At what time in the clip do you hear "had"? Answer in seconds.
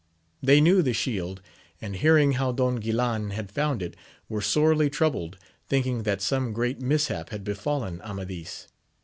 3.33-3.51, 7.29-7.43